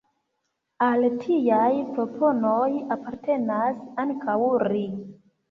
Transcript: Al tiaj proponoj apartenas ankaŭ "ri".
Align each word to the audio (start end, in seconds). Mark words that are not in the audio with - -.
Al 0.85 1.03
tiaj 1.25 1.73
proponoj 1.97 2.65
apartenas 2.97 3.87
ankaŭ 4.07 4.41
"ri". 4.69 4.85